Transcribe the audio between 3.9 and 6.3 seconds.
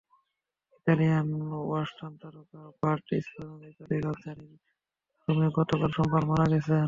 রাজধানী রোমে গতকাল সোমবার